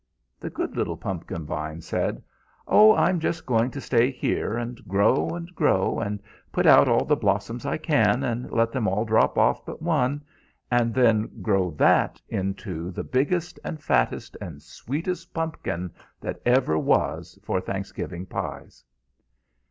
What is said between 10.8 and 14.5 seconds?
then grow that into the biggest and fattest